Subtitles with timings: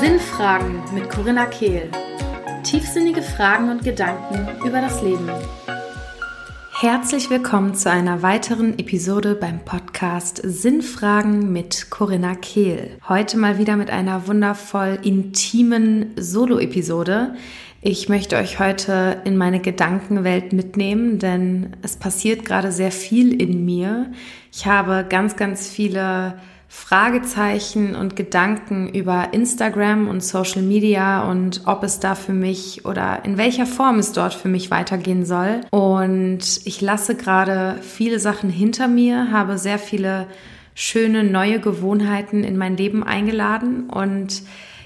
[0.00, 1.88] Sinnfragen mit Corinna Kehl.
[2.64, 5.30] Tiefsinnige Fragen und Gedanken über das Leben.
[6.72, 12.98] Herzlich willkommen zu einer weiteren Episode beim Podcast Sinnfragen mit Corinna Kehl.
[13.08, 17.36] Heute mal wieder mit einer wundervoll intimen Solo-Episode.
[17.84, 23.64] Ich möchte euch heute in meine Gedankenwelt mitnehmen, denn es passiert gerade sehr viel in
[23.64, 24.12] mir.
[24.52, 31.82] Ich habe ganz, ganz viele Fragezeichen und Gedanken über Instagram und Social Media und ob
[31.82, 35.62] es da für mich oder in welcher Form es dort für mich weitergehen soll.
[35.70, 40.28] Und ich lasse gerade viele Sachen hinter mir, habe sehr viele
[40.76, 44.42] schöne neue Gewohnheiten in mein Leben eingeladen und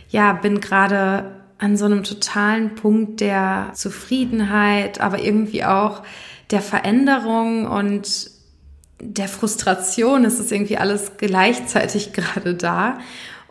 [0.09, 6.03] ja, bin gerade an so einem totalen Punkt der Zufriedenheit, aber irgendwie auch
[6.51, 8.31] der Veränderung und
[9.01, 12.99] der Frustration, es ist irgendwie alles gleichzeitig gerade da.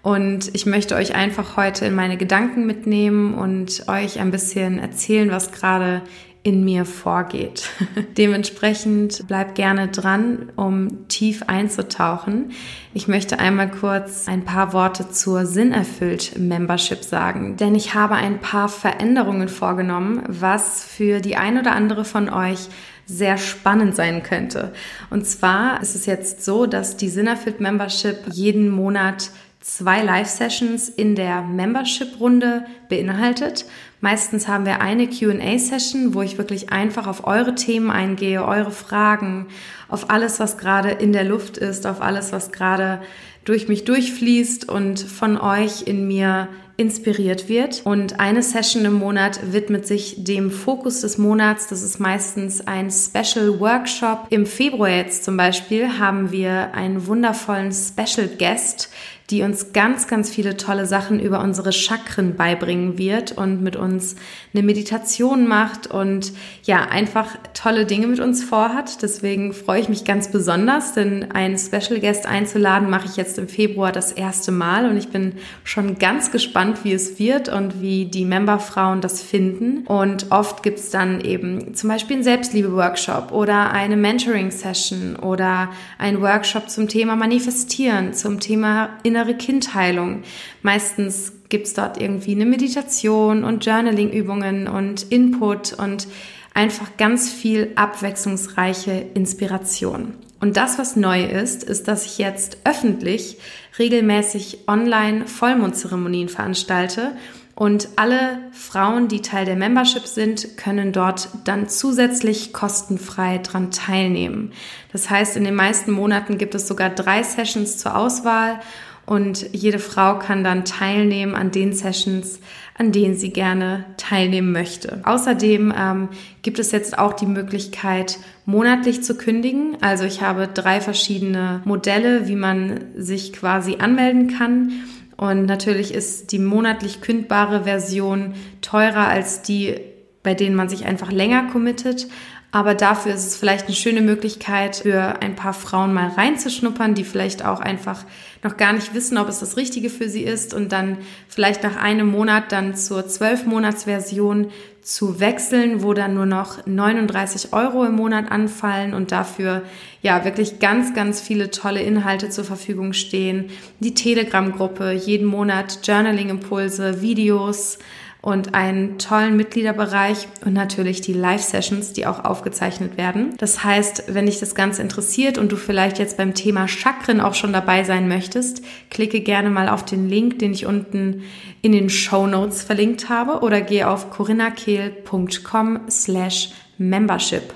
[0.02, 5.32] Und ich möchte euch einfach heute in meine Gedanken mitnehmen und euch ein bisschen erzählen,
[5.32, 6.04] was gerade
[6.46, 7.72] in mir vorgeht.
[8.18, 12.52] Dementsprechend bleibt gerne dran, um tief einzutauchen.
[12.94, 18.40] Ich möchte einmal kurz ein paar Worte zur Sinnerfüllt Membership sagen, denn ich habe ein
[18.42, 22.70] paar Veränderungen vorgenommen, was für die ein oder andere von euch
[23.08, 24.72] sehr spannend sein könnte.
[25.10, 31.16] Und zwar ist es jetzt so, dass die Sinnerfit Membership jeden Monat zwei Live-Sessions in
[31.16, 33.66] der Membership-Runde beinhaltet.
[34.06, 39.48] Meistens haben wir eine QA-Session, wo ich wirklich einfach auf eure Themen eingehe, eure Fragen,
[39.90, 43.02] auf alles, was gerade in der Luft ist, auf alles, was gerade
[43.46, 47.82] durch mich durchfließt und von euch in mir inspiriert wird.
[47.84, 51.68] Und eine Session im Monat widmet sich dem Fokus des Monats.
[51.68, 54.28] Das ist meistens ein Special Workshop.
[54.30, 58.92] Im Februar jetzt zum Beispiel haben wir einen wundervollen Special Guest,
[59.32, 64.16] die uns ganz, ganz viele tolle Sachen über unsere Chakren beibringen wird und mit uns
[64.54, 66.32] eine Meditation macht und
[66.64, 69.02] ja, einfach tolle Dinge mit uns vorhat.
[69.02, 73.48] Deswegen freue ich mich ganz besonders, denn einen Special Guest einzuladen mache ich jetzt im
[73.48, 75.34] Februar das erste Mal und ich bin
[75.64, 79.88] schon ganz gespannt, wie es wird und wie die Memberfrauen das finden.
[79.88, 86.22] Und oft gibt es dann eben zum Beispiel einen Selbstliebe-Workshop oder eine Mentoring-Session oder ein
[86.22, 90.24] Workshop zum Thema Manifestieren, zum Thema innere Kindheilung.
[90.62, 96.08] Meistens gibt es dort irgendwie eine Meditation und Journaling-Übungen und Input und
[96.54, 100.16] einfach ganz viel abwechslungsreiche Inspiration.
[100.42, 103.38] Und das, was neu ist, ist, dass ich jetzt öffentlich
[103.80, 107.14] regelmäßig online Vollmondzeremonien veranstalte
[107.56, 114.52] und alle Frauen, die Teil der Membership sind, können dort dann zusätzlich kostenfrei dran teilnehmen.
[114.92, 118.60] Das heißt, in den meisten Monaten gibt es sogar drei Sessions zur Auswahl
[119.06, 122.40] und jede Frau kann dann teilnehmen an den Sessions,
[122.76, 125.02] an denen sie gerne teilnehmen möchte.
[125.04, 126.10] Außerdem ähm,
[126.42, 129.78] gibt es jetzt auch die Möglichkeit, monatlich zu kündigen.
[129.82, 134.72] Also ich habe drei verschiedene Modelle, wie man sich quasi anmelden kann.
[135.18, 139.76] Und natürlich ist die monatlich kündbare Version teurer als die,
[140.24, 142.08] bei denen man sich einfach länger committet.
[142.56, 147.04] Aber dafür ist es vielleicht eine schöne Möglichkeit für ein paar Frauen mal reinzuschnuppern, die
[147.04, 148.06] vielleicht auch einfach
[148.44, 151.76] noch gar nicht wissen, ob es das Richtige für sie ist und dann vielleicht nach
[151.76, 154.52] einem Monat dann zur 12-Monats-Version
[154.82, 159.64] zu wechseln, wo dann nur noch 39 Euro im Monat anfallen und dafür
[160.02, 163.50] ja wirklich ganz, ganz viele tolle Inhalte zur Verfügung stehen.
[163.82, 167.80] Die Telegram-Gruppe, jeden Monat Journaling-Impulse, Videos,
[168.26, 173.36] und einen tollen Mitgliederbereich und natürlich die Live-Sessions, die auch aufgezeichnet werden.
[173.38, 177.36] Das heißt, wenn dich das Ganze interessiert und du vielleicht jetzt beim Thema Chakren auch
[177.36, 181.22] schon dabei sein möchtest, klicke gerne mal auf den Link, den ich unten
[181.62, 186.50] in den Show Notes verlinkt habe oder gehe auf corinnakehl.com slash
[186.80, 187.54] membership.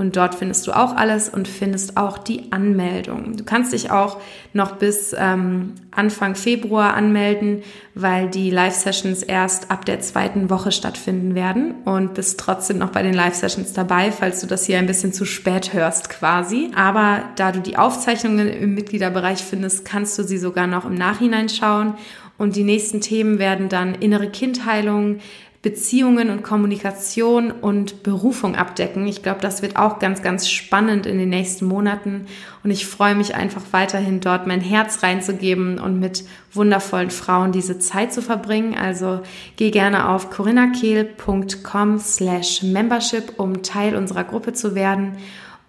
[0.00, 3.36] Und dort findest du auch alles und findest auch die Anmeldung.
[3.36, 4.16] Du kannst dich auch
[4.54, 7.62] noch bis ähm, Anfang Februar anmelden,
[7.94, 13.02] weil die Live-Sessions erst ab der zweiten Woche stattfinden werden und bist trotzdem noch bei
[13.02, 16.70] den Live-Sessions dabei, falls du das hier ein bisschen zu spät hörst quasi.
[16.74, 21.50] Aber da du die Aufzeichnungen im Mitgliederbereich findest, kannst du sie sogar noch im Nachhinein
[21.50, 21.92] schauen.
[22.38, 25.18] Und die nächsten Themen werden dann innere Kindheilung,
[25.62, 29.06] Beziehungen und Kommunikation und Berufung abdecken.
[29.06, 32.26] Ich glaube, das wird auch ganz, ganz spannend in den nächsten Monaten
[32.64, 36.24] und ich freue mich einfach weiterhin dort mein Herz reinzugeben und mit
[36.54, 38.74] wundervollen Frauen diese Zeit zu verbringen.
[38.74, 39.20] Also
[39.56, 45.18] geh gerne auf corinnakehl.com slash membership, um Teil unserer Gruppe zu werden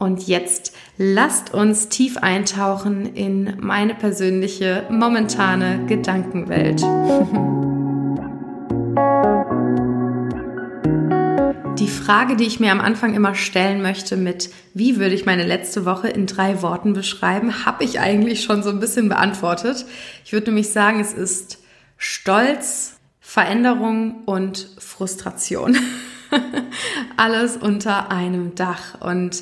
[0.02, 6.82] Und jetzt lasst uns tief eintauchen in meine persönliche momentane Gedankenwelt.
[11.82, 15.44] Die Frage, die ich mir am Anfang immer stellen möchte mit, wie würde ich meine
[15.44, 19.88] letzte Woche in drei Worten beschreiben, habe ich eigentlich schon so ein bisschen beantwortet.
[20.24, 21.58] Ich würde nämlich sagen, es ist
[21.98, 25.76] Stolz, Veränderung und Frustration.
[27.18, 29.02] Alles unter einem Dach.
[29.02, 29.42] Und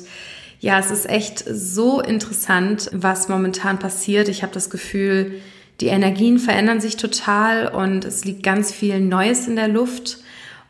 [0.60, 4.30] ja, es ist echt so interessant, was momentan passiert.
[4.30, 5.42] Ich habe das Gefühl,
[5.82, 10.20] die Energien verändern sich total und es liegt ganz viel Neues in der Luft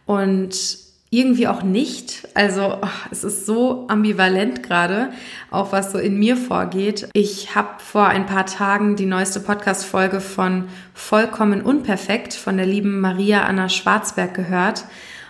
[0.05, 2.29] und irgendwie auch nicht.
[2.35, 5.11] Also oh, es ist so ambivalent gerade,
[5.51, 7.09] auch was so in mir vorgeht.
[7.15, 13.01] Ich habe vor ein paar Tagen die neueste Podcast-Folge von Vollkommen Unperfekt von der lieben
[13.01, 14.85] Maria Anna Schwarzberg gehört.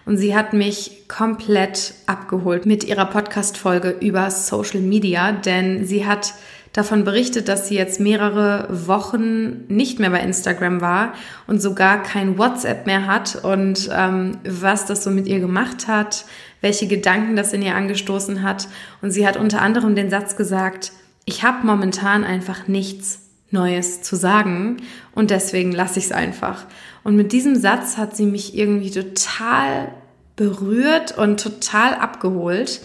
[0.04, 6.34] Und sie hat mich komplett abgeholt mit ihrer Podcast-Folge über Social Media, denn sie hat
[6.72, 11.14] davon berichtet, dass sie jetzt mehrere Wochen nicht mehr bei Instagram war
[11.46, 16.24] und sogar kein WhatsApp mehr hat und ähm, was das so mit ihr gemacht hat,
[16.60, 18.68] welche Gedanken das in ihr angestoßen hat.
[19.02, 20.92] Und sie hat unter anderem den Satz gesagt,
[21.24, 23.20] ich habe momentan einfach nichts
[23.50, 24.76] Neues zu sagen
[25.12, 26.66] und deswegen lasse ich es einfach.
[27.02, 29.92] Und mit diesem Satz hat sie mich irgendwie total
[30.36, 32.80] berührt und total abgeholt,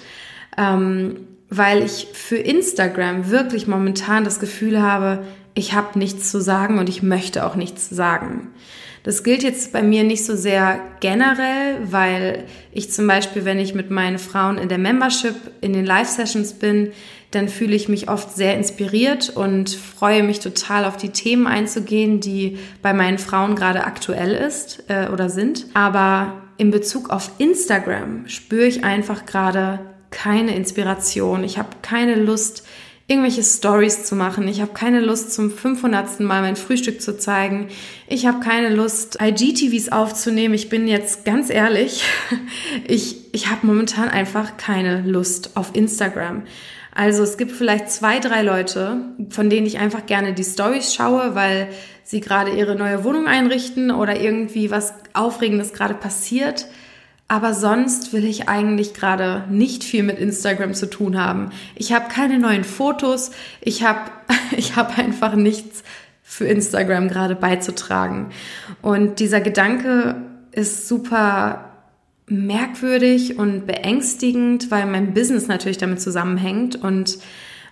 [0.58, 5.24] ähm, weil ich für Instagram wirklich momentan das Gefühl habe,
[5.54, 8.50] ich habe nichts zu sagen und ich möchte auch nichts sagen.
[9.04, 13.75] Das gilt jetzt bei mir nicht so sehr generell, weil ich zum Beispiel, wenn ich
[13.75, 16.92] mit meinen Frauen in der Membership in den Live-Sessions bin,
[17.30, 22.19] dann fühle ich mich oft sehr inspiriert und freue mich total auf die Themen einzugehen,
[22.19, 25.68] die bei meinen Frauen gerade aktuell ist äh, oder sind.
[25.75, 29.80] Aber in Bezug auf Instagram spüre ich einfach gerade
[30.16, 31.44] keine Inspiration.
[31.44, 32.64] Ich habe keine Lust,
[33.08, 34.48] irgendwelche Stories zu machen.
[34.48, 36.22] Ich habe keine Lust, zum 500.
[36.22, 37.68] Mal mein Frühstück zu zeigen.
[38.08, 40.54] Ich habe keine Lust, IGTVs aufzunehmen.
[40.54, 42.04] Ich bin jetzt ganz ehrlich,
[42.88, 46.44] ich, ich habe momentan einfach keine Lust auf Instagram.
[46.96, 51.36] Also es gibt vielleicht zwei, drei Leute, von denen ich einfach gerne die Stories schaue,
[51.36, 51.68] weil
[52.04, 56.68] sie gerade ihre neue Wohnung einrichten oder irgendwie was Aufregendes gerade passiert.
[57.27, 61.50] Aber sonst will ich eigentlich gerade nicht viel mit Instagram zu tun haben.
[61.75, 63.31] Ich habe keine neuen Fotos.
[63.62, 64.12] Ich habe
[64.57, 65.83] ich hab einfach nichts
[66.22, 68.31] für Instagram gerade beizutragen.
[68.81, 70.16] Und dieser Gedanke
[70.51, 71.72] ist super
[72.27, 77.19] merkwürdig und beängstigend, weil mein Business natürlich damit zusammenhängt und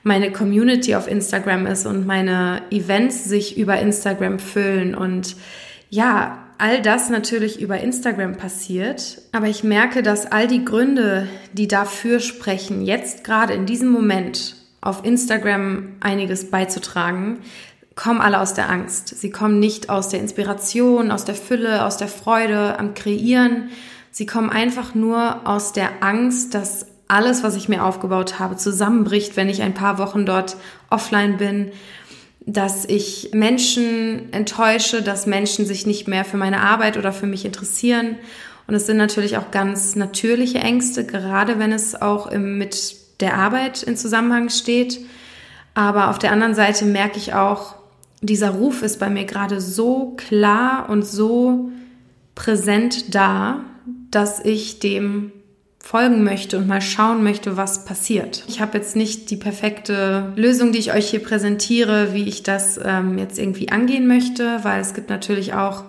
[0.04, 5.36] meine Community auf Instagram ist und meine Events sich über Instagram füllen und
[5.90, 11.68] ja, all das natürlich über Instagram passiert, aber ich merke, dass all die Gründe, die
[11.68, 17.40] dafür sprechen, jetzt gerade in diesem Moment auf Instagram einiges beizutragen,
[17.96, 19.10] kommen alle aus der Angst.
[19.10, 23.70] Sie kommen nicht aus der Inspiration, aus der Fülle, aus der Freude am Kreieren,
[24.14, 29.36] Sie kommen einfach nur aus der Angst, dass alles, was ich mir aufgebaut habe, zusammenbricht,
[29.36, 30.56] wenn ich ein paar Wochen dort
[30.92, 31.72] offline bin,
[32.46, 37.46] dass ich Menschen enttäusche, dass Menschen sich nicht mehr für meine Arbeit oder für mich
[37.46, 38.18] interessieren.
[38.68, 43.84] Und es sind natürlich auch ganz natürliche Ängste, gerade wenn es auch mit der Arbeit
[43.84, 45.00] in Zusammenhang steht.
[45.74, 47.76] Aber auf der anderen Seite merke ich auch,
[48.22, 51.72] dieser Ruf ist bei mir gerade so klar und so
[52.36, 53.62] präsent da,
[54.12, 55.32] dass ich dem
[55.84, 58.46] folgen möchte und mal schauen möchte, was passiert.
[58.48, 62.80] Ich habe jetzt nicht die perfekte Lösung, die ich euch hier präsentiere, wie ich das
[62.84, 65.84] ähm, jetzt irgendwie angehen möchte, weil es gibt natürlich auch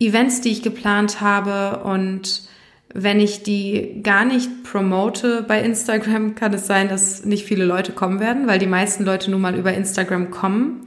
[0.00, 2.48] Events, die ich geplant habe und
[2.94, 7.92] wenn ich die gar nicht promote bei Instagram, kann es sein, dass nicht viele Leute
[7.92, 10.86] kommen werden, weil die meisten Leute nun mal über Instagram kommen.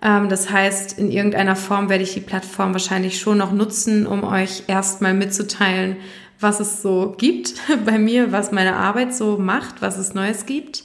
[0.00, 4.24] Ähm, das heißt, in irgendeiner Form werde ich die Plattform wahrscheinlich schon noch nutzen, um
[4.24, 5.96] euch erstmal mitzuteilen,
[6.44, 10.84] was es so gibt bei mir, was meine Arbeit so macht, was es Neues gibt.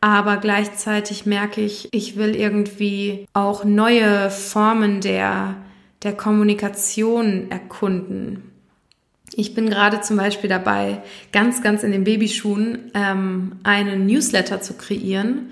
[0.00, 5.56] Aber gleichzeitig merke ich, ich will irgendwie auch neue Formen der,
[6.04, 8.50] der Kommunikation erkunden.
[9.34, 14.74] Ich bin gerade zum Beispiel dabei, ganz, ganz in den Babyschuhen ähm, einen Newsletter zu
[14.74, 15.50] kreieren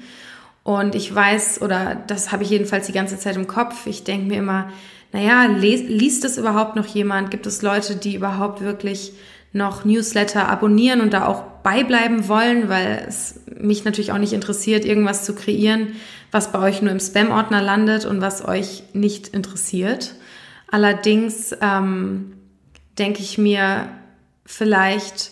[0.66, 4.26] und ich weiß, oder das habe ich jedenfalls die ganze Zeit im Kopf, ich denke
[4.26, 4.72] mir immer,
[5.16, 7.30] naja, liest es überhaupt noch jemand?
[7.30, 9.14] Gibt es Leute, die überhaupt wirklich
[9.54, 14.84] noch Newsletter abonnieren und da auch beibleiben wollen, weil es mich natürlich auch nicht interessiert,
[14.84, 15.92] irgendwas zu kreieren,
[16.32, 20.16] was bei euch nur im Spam-Ordner landet und was euch nicht interessiert.
[20.70, 22.34] Allerdings ähm,
[22.98, 23.88] denke ich mir,
[24.44, 25.30] vielleicht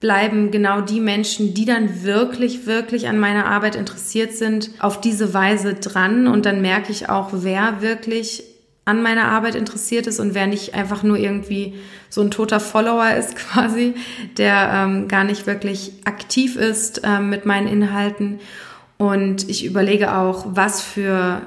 [0.00, 5.34] bleiben genau die Menschen, die dann wirklich, wirklich an meiner Arbeit interessiert sind, auf diese
[5.34, 6.26] Weise dran.
[6.26, 8.55] Und dann merke ich auch, wer wirklich
[8.86, 11.74] an meiner Arbeit interessiert ist und wer nicht einfach nur irgendwie
[12.08, 13.94] so ein toter Follower ist quasi,
[14.38, 18.38] der ähm, gar nicht wirklich aktiv ist ähm, mit meinen Inhalten.
[18.96, 21.42] Und ich überlege auch, was für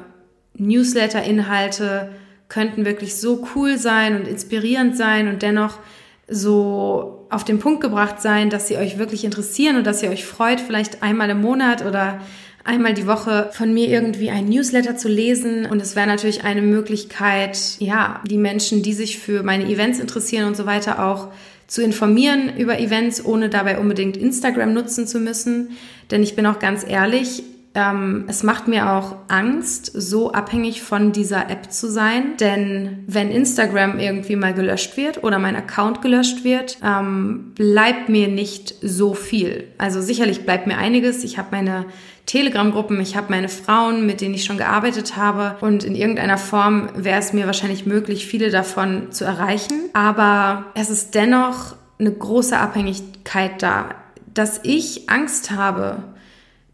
[0.55, 2.11] Newsletter-Inhalte
[2.49, 5.79] könnten wirklich so cool sein und inspirierend sein und dennoch
[6.27, 10.25] so auf den Punkt gebracht sein, dass sie euch wirklich interessieren und dass ihr euch
[10.25, 12.19] freut, vielleicht einmal im Monat oder
[12.63, 15.65] einmal die Woche von mir irgendwie ein Newsletter zu lesen.
[15.65, 20.47] Und es wäre natürlich eine Möglichkeit, ja, die Menschen, die sich für meine Events interessieren
[20.47, 21.29] und so weiter auch
[21.67, 25.71] zu informieren über Events, ohne dabei unbedingt Instagram nutzen zu müssen.
[26.09, 27.43] Denn ich bin auch ganz ehrlich,
[27.75, 32.37] ähm, es macht mir auch Angst, so abhängig von dieser App zu sein.
[32.39, 38.27] Denn wenn Instagram irgendwie mal gelöscht wird oder mein Account gelöscht wird, ähm, bleibt mir
[38.27, 39.67] nicht so viel.
[39.77, 41.23] Also sicherlich bleibt mir einiges.
[41.23, 41.85] Ich habe meine
[42.29, 45.55] Telegram-Gruppen, ich habe meine Frauen, mit denen ich schon gearbeitet habe.
[45.61, 49.89] Und in irgendeiner Form wäre es mir wahrscheinlich möglich, viele davon zu erreichen.
[49.93, 53.95] Aber es ist dennoch eine große Abhängigkeit da,
[54.31, 56.03] dass ich Angst habe,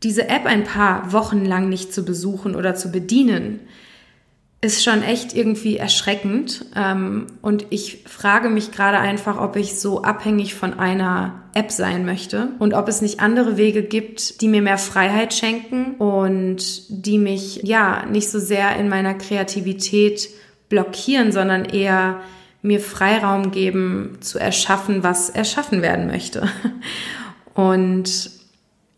[0.04, 3.62] diese App ein paar Wochen lang nicht zu besuchen oder zu bedienen,
[4.66, 6.66] ist schon echt irgendwie erschreckend.
[6.76, 12.06] Ähm, und ich frage mich gerade einfach, ob ich so abhängig von einer App sein
[12.06, 17.18] möchte und ob es nicht andere Wege gibt, die mir mehr Freiheit schenken und die
[17.18, 20.30] mich ja nicht so sehr in meiner Kreativität
[20.68, 22.20] blockieren, sondern eher
[22.62, 26.50] mir Freiraum geben zu erschaffen, was erschaffen werden möchte.
[27.54, 28.32] Und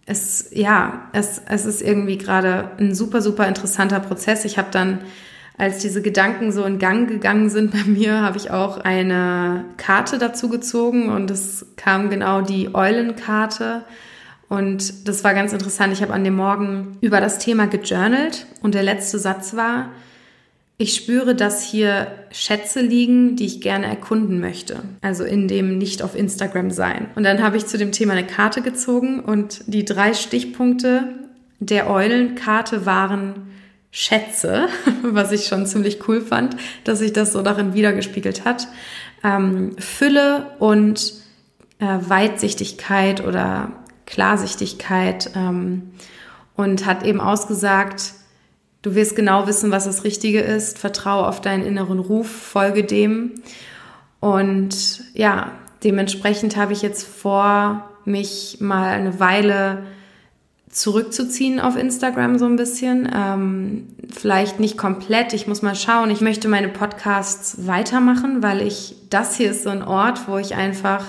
[0.05, 4.45] es, ja, es, es ist irgendwie gerade ein super, super interessanter Prozess.
[4.45, 4.99] Ich habe dann,
[5.57, 10.19] als diese Gedanken so in Gang gegangen sind bei mir, habe ich auch eine Karte
[10.19, 13.83] dazu gezogen und es kam genau die Eulenkarte.
[14.49, 15.91] Und das war ganz interessant.
[15.93, 19.89] Ich habe an dem Morgen über das Thema gejournalt und der letzte Satz war,
[20.79, 24.77] ich spüre, dass hier Schätze liegen, die ich gerne erkunden möchte.
[25.01, 27.07] Also in dem nicht auf Instagram sein.
[27.15, 31.15] Und dann habe ich zu dem Thema eine Karte gezogen und die drei Stichpunkte
[31.59, 33.47] der Eulenkarte waren
[33.91, 34.67] Schätze,
[35.03, 38.67] was ich schon ziemlich cool fand, dass sich das so darin wiedergespiegelt hat.
[39.23, 41.13] Ähm, Fülle und
[41.79, 43.71] äh, Weitsichtigkeit oder
[44.05, 45.91] Klarsichtigkeit ähm,
[46.55, 48.13] und hat eben ausgesagt,
[48.87, 50.77] Du wirst genau wissen, was das Richtige ist.
[50.77, 53.33] Vertraue auf deinen inneren Ruf, folge dem.
[54.21, 55.51] Und ja,
[55.83, 59.83] dementsprechend habe ich jetzt vor, mich mal eine Weile
[60.77, 63.09] zurückzuziehen auf Instagram so ein bisschen.
[63.13, 66.11] Ähm, vielleicht nicht komplett, ich muss mal schauen.
[66.11, 70.55] Ich möchte meine Podcasts weitermachen, weil ich, das hier ist so ein Ort, wo ich
[70.55, 71.03] einfach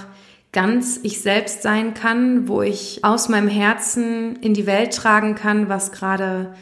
[0.53, 5.69] ganz ich selbst sein kann, wo ich aus meinem Herzen in die Welt tragen kann,
[5.69, 6.55] was gerade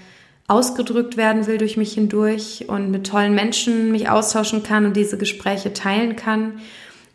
[0.49, 5.17] ausgedrückt werden will durch mich hindurch und mit tollen Menschen mich austauschen kann und diese
[5.17, 6.61] Gespräche teilen kann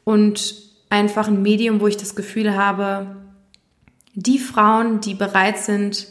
[0.06, 0.56] und
[0.90, 3.08] einfach ein Medium, wo ich das Gefühl habe,
[4.14, 6.08] die Frauen, die bereit sind,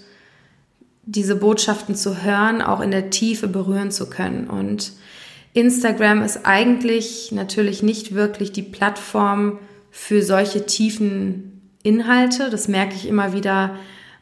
[1.05, 4.49] diese Botschaften zu hören, auch in der Tiefe berühren zu können.
[4.49, 4.93] Und
[5.53, 9.59] Instagram ist eigentlich natürlich nicht wirklich die Plattform
[9.91, 12.51] für solche tiefen Inhalte.
[12.51, 13.77] Das merke ich immer wieder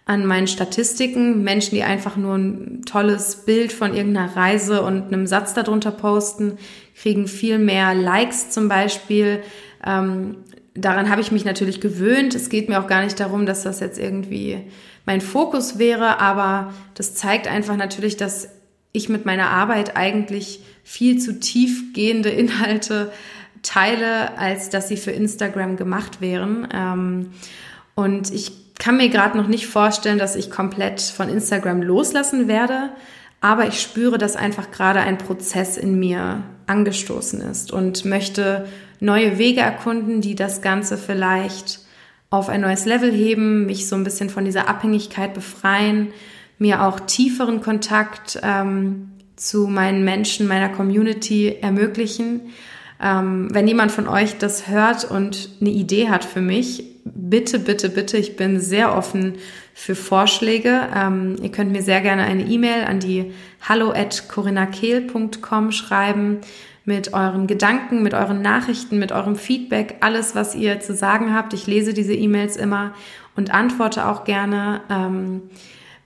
[0.06, 1.42] an meinen Statistiken.
[1.42, 6.56] Menschen, die einfach nur ein tolles Bild von irgendeiner Reise und einem Satz darunter posten,
[6.96, 9.42] kriegen viel mehr Likes zum Beispiel.
[9.86, 10.36] Ähm,
[10.80, 12.34] daran habe ich mich natürlich gewöhnt.
[12.34, 14.58] Es geht mir auch gar nicht darum, dass das jetzt irgendwie
[15.06, 18.48] mein Fokus wäre, aber das zeigt einfach natürlich, dass
[18.92, 23.12] ich mit meiner Arbeit eigentlich viel zu tiefgehende Inhalte
[23.62, 26.68] teile, als dass sie für Instagram gemacht wären.
[26.72, 27.30] Ähm,
[27.94, 32.90] und ich kann mir gerade noch nicht vorstellen, dass ich komplett von Instagram loslassen werde,
[33.40, 38.66] aber ich spüre, dass einfach gerade ein Prozess in mir angestoßen ist und möchte
[39.00, 41.80] neue Wege erkunden, die das Ganze vielleicht
[42.30, 46.08] auf ein neues Level heben, mich so ein bisschen von dieser Abhängigkeit befreien,
[46.58, 52.40] mir auch tieferen Kontakt ähm, zu meinen Menschen, meiner Community ermöglichen.
[53.00, 57.88] Ähm, wenn jemand von euch das hört und eine Idee hat für mich, bitte, bitte,
[57.88, 59.34] bitte, ich bin sehr offen
[59.74, 60.88] für Vorschläge.
[60.94, 66.40] Ähm, ihr könnt mir sehr gerne eine E-Mail an die hallo at corinnakehl.com schreiben
[66.84, 71.52] mit euren Gedanken, mit euren Nachrichten, mit eurem Feedback, alles, was ihr zu sagen habt.
[71.52, 72.94] Ich lese diese E-Mails immer
[73.36, 74.80] und antworte auch gerne.
[74.90, 75.42] Ähm,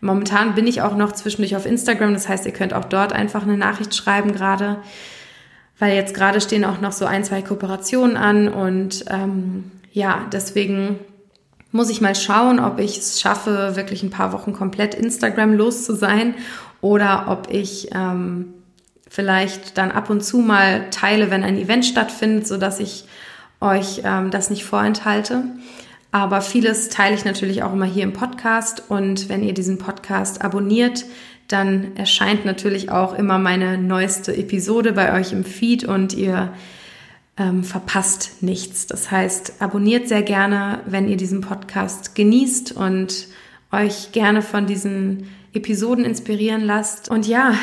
[0.00, 3.44] momentan bin ich auch noch zwischendurch auf Instagram, das heißt, ihr könnt auch dort einfach
[3.44, 4.78] eine Nachricht schreiben gerade,
[5.78, 10.98] weil jetzt gerade stehen auch noch so ein, zwei Kooperationen an und ähm, ja, deswegen
[11.70, 15.84] muss ich mal schauen, ob ich es schaffe, wirklich ein paar Wochen komplett Instagram los
[15.84, 16.34] zu sein
[16.80, 18.54] oder ob ich ähm,
[19.08, 23.04] vielleicht dann ab und zu mal teile, wenn ein Event stattfindet, so dass ich
[23.60, 25.44] euch ähm, das nicht vorenthalte.
[26.10, 30.42] Aber vieles teile ich natürlich auch immer hier im Podcast und wenn ihr diesen Podcast
[30.42, 31.06] abonniert,
[31.48, 36.52] dann erscheint natürlich auch immer meine neueste Episode bei euch im Feed und ihr
[37.36, 38.86] ähm, verpasst nichts.
[38.86, 43.28] Das heißt, abonniert sehr gerne, wenn ihr diesen Podcast genießt und
[43.70, 47.10] euch gerne von diesen Episoden inspirieren lasst.
[47.10, 47.54] Und ja,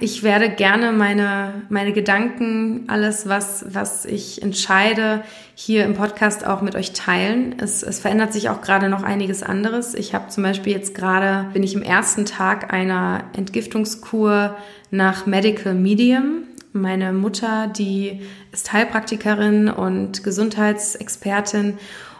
[0.00, 5.22] ich werde gerne meine, meine Gedanken, alles, was, was ich entscheide,
[5.56, 7.56] hier im Podcast auch mit euch teilen.
[7.58, 9.94] Es, es verändert sich auch gerade noch einiges anderes.
[9.94, 14.56] Ich habe zum Beispiel jetzt gerade, bin ich im ersten Tag einer Entgiftungskur
[14.92, 16.44] nach Medical Medium.
[16.76, 21.78] Meine Mutter, die ist Heilpraktikerin und Gesundheitsexpertin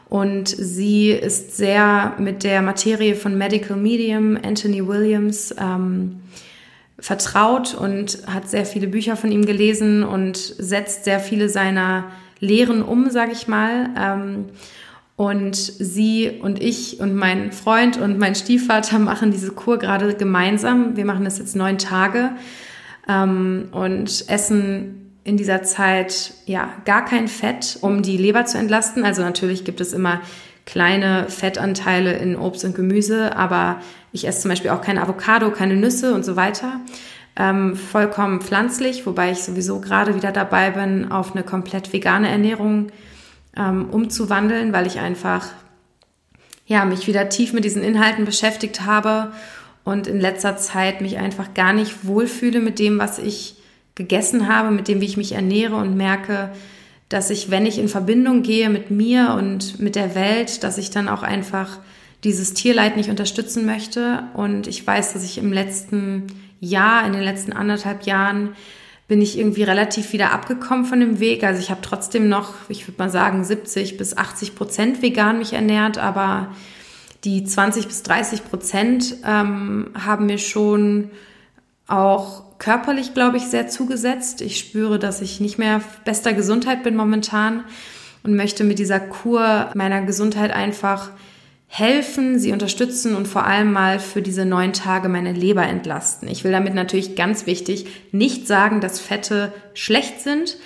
[0.08, 6.20] und sie ist sehr mit der Materie von Medical Medium, Anthony Williams, ähm,
[7.00, 12.04] vertraut und hat sehr viele Bücher von ihm gelesen und setzt sehr viele seiner
[12.38, 13.90] Lehren um, sage ich mal.
[13.98, 14.44] Ähm,
[15.16, 20.96] und sie und ich und mein Freund und mein Stiefvater machen diese Kur gerade gemeinsam.
[20.96, 22.30] Wir machen das jetzt neun Tage
[23.08, 29.04] ähm, und essen in dieser Zeit ja gar kein Fett, um die Leber zu entlasten.
[29.04, 30.20] Also natürlich gibt es immer
[30.66, 33.80] kleine Fettanteile in Obst und Gemüse, aber
[34.12, 36.80] ich esse zum Beispiel auch keine Avocado, keine Nüsse und so weiter.
[37.36, 42.92] Ähm, vollkommen pflanzlich, wobei ich sowieso gerade wieder dabei bin, auf eine komplett vegane Ernährung
[43.56, 45.48] ähm, umzuwandeln, weil ich einfach
[46.66, 49.32] ja mich wieder tief mit diesen Inhalten beschäftigt habe
[49.84, 53.56] und in letzter Zeit mich einfach gar nicht wohlfühle mit dem, was ich
[53.94, 56.50] gegessen habe, mit dem, wie ich mich ernähre und merke,
[57.08, 60.90] dass ich, wenn ich in Verbindung gehe mit mir und mit der Welt, dass ich
[60.90, 61.78] dann auch einfach
[62.24, 64.24] dieses Tierleid nicht unterstützen möchte.
[64.32, 66.26] Und ich weiß, dass ich im letzten
[66.60, 68.56] Jahr, in den letzten anderthalb Jahren,
[69.06, 71.44] bin ich irgendwie relativ wieder abgekommen von dem Weg.
[71.44, 75.52] Also ich habe trotzdem noch, ich würde mal sagen, 70 bis 80 Prozent vegan mich
[75.52, 76.48] ernährt, aber
[77.24, 81.10] die 20 bis 30 Prozent ähm, haben mir schon
[81.86, 84.40] auch körperlich, glaube ich, sehr zugesetzt.
[84.40, 87.64] Ich spüre, dass ich nicht mehr bester Gesundheit bin momentan
[88.22, 91.10] und möchte mit dieser Kur meiner Gesundheit einfach
[91.66, 96.28] helfen, sie unterstützen und vor allem mal für diese neun Tage meine Leber entlasten.
[96.28, 100.56] Ich will damit natürlich ganz wichtig nicht sagen, dass Fette schlecht sind,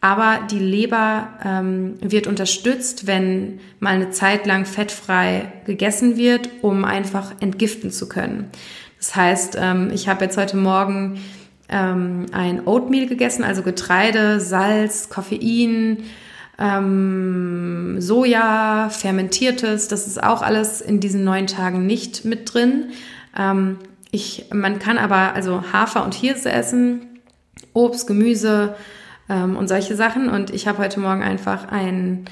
[0.00, 6.84] aber die Leber ähm, wird unterstützt, wenn mal eine Zeit lang fettfrei gegessen wird, um
[6.84, 8.50] einfach entgiften zu können.
[8.98, 11.20] Das heißt, ähm, ich habe jetzt heute Morgen
[11.68, 16.04] ähm, ein Oatmeal gegessen, also Getreide, Salz, Koffein,
[16.58, 19.88] ähm, Soja, fermentiertes.
[19.88, 22.90] Das ist auch alles in diesen neun Tagen nicht mit drin.
[23.36, 23.78] Ähm,
[24.10, 27.20] ich, man kann aber also Hafer und Hirse essen,
[27.74, 28.74] Obst, Gemüse
[29.28, 30.28] ähm, und solche Sachen.
[30.28, 32.24] Und ich habe heute Morgen einfach ein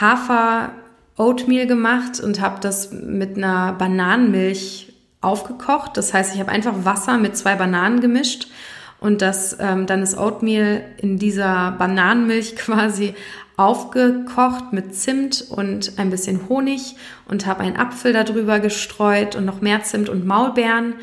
[0.00, 0.70] Hafer
[1.16, 5.96] Oatmeal gemacht und habe das mit einer Bananenmilch aufgekocht.
[5.96, 8.48] Das heißt, ich habe einfach Wasser mit zwei Bananen gemischt
[9.00, 13.14] und das ähm, dann ist Oatmeal in dieser Bananenmilch quasi
[13.56, 16.94] aufgekocht mit Zimt und ein bisschen Honig
[17.26, 20.94] und habe einen Apfel darüber gestreut und noch mehr Zimt und Maulbeeren.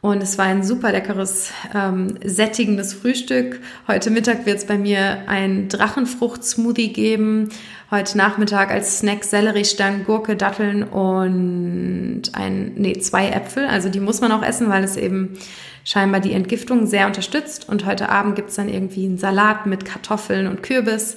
[0.00, 3.60] Und es war ein super leckeres, ähm, sättigendes Frühstück.
[3.88, 7.48] Heute Mittag wird es bei mir ein Drachenfrucht-Smoothie geben.
[7.90, 13.66] Heute Nachmittag als Snack Selleriestangen, Gurke, Datteln und ein, nee, zwei Äpfel.
[13.66, 15.36] Also die muss man auch essen, weil es eben
[15.82, 17.68] scheinbar die Entgiftung sehr unterstützt.
[17.68, 21.16] Und heute Abend gibt es dann irgendwie einen Salat mit Kartoffeln und Kürbis.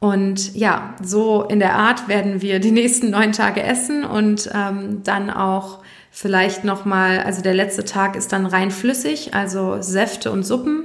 [0.00, 5.02] Und ja, so in der Art werden wir die nächsten neun Tage essen und ähm,
[5.04, 10.44] dann auch vielleicht nochmal, also der letzte Tag ist dann rein flüssig, also Säfte und
[10.44, 10.84] Suppen.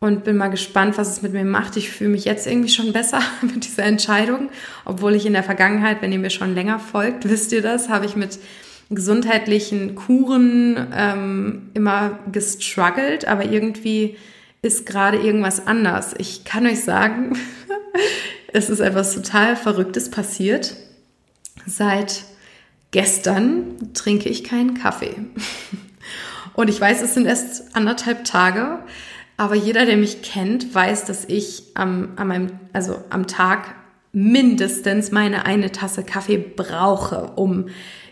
[0.00, 1.78] Und bin mal gespannt, was es mit mir macht.
[1.78, 4.50] Ich fühle mich jetzt irgendwie schon besser mit dieser Entscheidung,
[4.84, 8.04] obwohl ich in der Vergangenheit, wenn ihr mir schon länger folgt, wisst ihr das, habe
[8.04, 8.38] ich mit
[8.90, 14.16] gesundheitlichen Kuren ähm, immer gestruggelt, aber irgendwie
[14.60, 16.14] ist gerade irgendwas anders.
[16.18, 17.38] Ich kann euch sagen,
[18.52, 20.76] es ist etwas total Verrücktes passiert.
[21.66, 22.24] Seit
[22.94, 25.16] gestern trinke ich keinen Kaffee.
[26.54, 28.78] Und ich weiß, es sind erst anderthalb Tage,
[29.36, 33.74] aber jeder, der mich kennt, weiß, dass ich am, an meinem, also am Tag
[34.12, 37.66] mindestens meine eine Tasse Kaffee brauche, um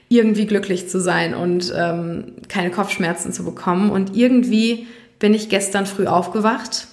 [0.09, 3.89] irgendwie glücklich zu sein und ähm, keine Kopfschmerzen zu bekommen.
[3.89, 4.89] Und irgendwie
[5.21, 6.89] bin ich gestern früh aufgewacht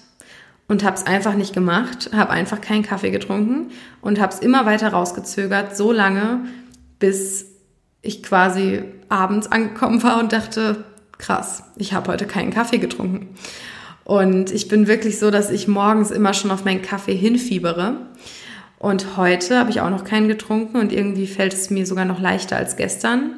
[0.68, 3.72] und habe es einfach nicht gemacht, habe einfach keinen Kaffee getrunken
[4.02, 6.42] und habe es immer weiter rausgezögert, so lange,
[7.00, 7.49] bis
[8.02, 10.84] ich quasi abends angekommen war und dachte,
[11.18, 13.36] krass, ich habe heute keinen Kaffee getrunken.
[14.06, 17.98] Und ich bin wirklich so, dass ich morgens immer schon auf meinen Kaffee hinfiebere.
[18.80, 22.20] Und heute habe ich auch noch keinen getrunken und irgendwie fällt es mir sogar noch
[22.20, 23.34] leichter als gestern.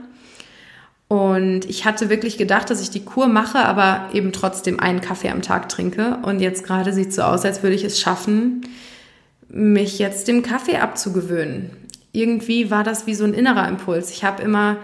[1.07, 5.29] Und ich hatte wirklich gedacht, dass ich die Kur mache, aber eben trotzdem einen Kaffee
[5.29, 6.19] am Tag trinke.
[6.21, 8.61] Und jetzt gerade sieht es so aus, als würde ich es schaffen,
[9.49, 11.71] mich jetzt dem Kaffee abzugewöhnen.
[12.11, 14.11] Irgendwie war das wie so ein innerer Impuls.
[14.11, 14.77] Ich habe immer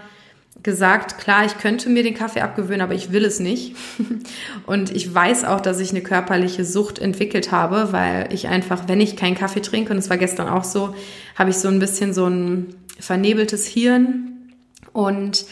[0.62, 3.76] gesagt, klar, ich könnte mir den Kaffee abgewöhnen, aber ich will es nicht.
[4.66, 9.00] Und ich weiß auch, dass ich eine körperliche Sucht entwickelt habe, weil ich einfach, wenn
[9.00, 10.94] ich keinen Kaffee trinke, und es war gestern auch so,
[11.36, 14.52] habe ich so ein bisschen so ein vernebeltes Hirn
[14.92, 15.44] und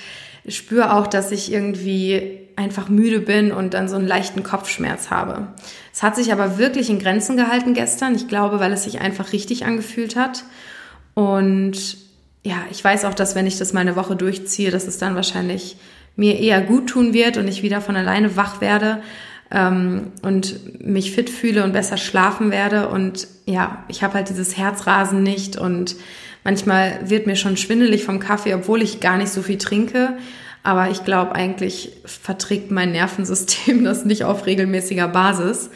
[0.49, 5.49] spüre auch, dass ich irgendwie einfach müde bin und dann so einen leichten Kopfschmerz habe.
[5.93, 8.15] Es hat sich aber wirklich in Grenzen gehalten gestern.
[8.15, 10.45] Ich glaube, weil es sich einfach richtig angefühlt hat.
[11.17, 11.97] Und
[12.45, 15.15] ja, ich weiß auch, dass wenn ich das mal eine Woche durchziehe, dass es dann
[15.15, 15.79] wahrscheinlich
[16.15, 19.03] mir eher gut tun wird und ich wieder von alleine wach werde
[19.51, 22.91] ähm, und mich fit fühle und besser schlafen werde.
[22.91, 25.97] Und ja, ich habe halt dieses Herzrasen nicht und
[26.45, 30.19] manchmal wird mir schon schwindelig vom Kaffee, obwohl ich gar nicht so viel trinke.
[30.63, 35.71] Aber ich glaube, eigentlich verträgt mein Nervensystem das nicht auf regelmäßiger Basis.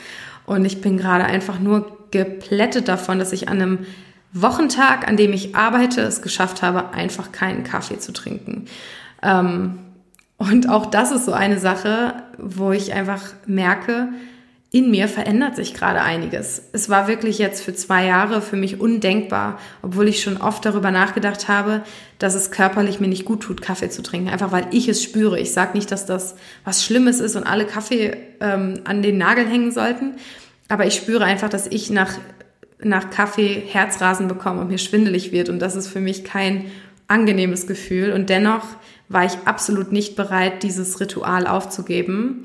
[0.44, 3.78] Und ich bin gerade einfach nur geplättet davon, dass ich an einem
[4.32, 8.66] Wochentag, an dem ich arbeite, es geschafft habe, einfach keinen Kaffee zu trinken.
[9.22, 9.78] Ähm,
[10.36, 14.08] und auch das ist so eine Sache, wo ich einfach merke,
[14.72, 16.62] in mir verändert sich gerade einiges.
[16.72, 20.92] Es war wirklich jetzt für zwei Jahre für mich undenkbar, obwohl ich schon oft darüber
[20.92, 21.82] nachgedacht habe,
[22.18, 25.40] dass es körperlich mir nicht gut tut, Kaffee zu trinken, einfach weil ich es spüre.
[25.40, 29.46] Ich sage nicht, dass das was Schlimmes ist und alle Kaffee ähm, an den Nagel
[29.46, 30.14] hängen sollten,
[30.68, 32.12] aber ich spüre einfach, dass ich nach
[32.84, 35.48] nach Kaffee Herzrasen bekomme und mir schwindelig wird.
[35.48, 36.66] Und das ist für mich kein
[37.08, 38.12] angenehmes Gefühl.
[38.12, 38.64] Und dennoch
[39.08, 42.44] war ich absolut nicht bereit, dieses Ritual aufzugeben.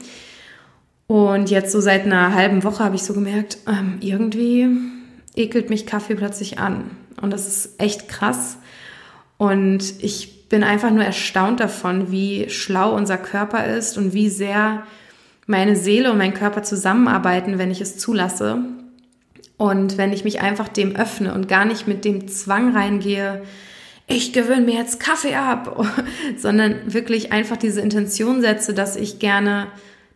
[1.08, 4.68] Und jetzt so seit einer halben Woche habe ich so gemerkt, ähm, irgendwie
[5.36, 6.92] ekelt mich Kaffee plötzlich an.
[7.22, 8.58] Und das ist echt krass.
[9.38, 14.84] Und ich bin einfach nur erstaunt davon, wie schlau unser Körper ist und wie sehr
[15.48, 18.60] meine Seele und mein Körper zusammenarbeiten, wenn ich es zulasse.
[19.58, 23.44] Und wenn ich mich einfach dem öffne und gar nicht mit dem Zwang reingehe,
[24.08, 25.86] ich gewöhne mir jetzt Kaffee ab,
[26.38, 29.68] sondern wirklich einfach diese Intention setze, dass ich gerne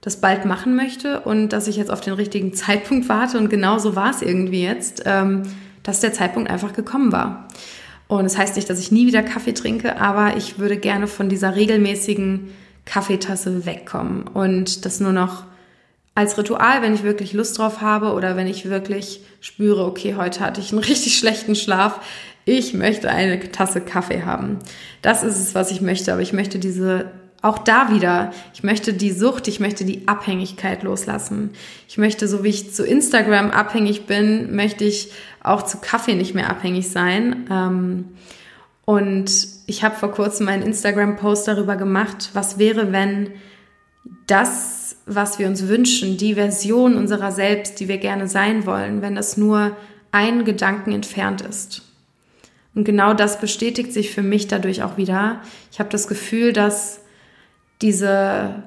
[0.01, 3.37] das bald machen möchte und dass ich jetzt auf den richtigen Zeitpunkt warte.
[3.37, 5.43] Und genau so war es irgendwie jetzt, ähm,
[5.83, 7.47] dass der Zeitpunkt einfach gekommen war.
[8.07, 11.07] Und es das heißt nicht, dass ich nie wieder Kaffee trinke, aber ich würde gerne
[11.07, 12.49] von dieser regelmäßigen
[12.85, 15.43] Kaffeetasse wegkommen und das nur noch
[16.19, 20.41] als Ritual, wenn ich wirklich Lust drauf habe oder wenn ich wirklich spüre, okay, heute
[20.41, 22.01] hatte ich einen richtig schlechten Schlaf,
[22.43, 24.59] ich möchte eine Tasse Kaffee haben.
[25.01, 27.05] Das ist es, was ich möchte, aber ich möchte diese
[27.41, 31.51] auch da wieder, ich möchte die Sucht, ich möchte die Abhängigkeit loslassen.
[31.87, 36.35] Ich möchte, so wie ich zu Instagram abhängig bin, möchte ich auch zu Kaffee nicht
[36.35, 37.47] mehr abhängig sein.
[37.49, 38.05] Ähm,
[38.83, 39.31] und
[39.67, 43.29] ich habe vor kurzem einen Instagram-Post darüber gemacht, was wäre, wenn
[44.27, 44.78] das
[45.09, 49.37] was wir uns wünschen, die Version unserer selbst, die wir gerne sein wollen, wenn das
[49.37, 49.75] nur
[50.11, 51.81] ein Gedanken entfernt ist.
[52.75, 55.41] Und genau das bestätigt sich für mich dadurch auch wieder.
[55.71, 57.01] Ich habe das Gefühl, dass
[57.81, 58.63] diese,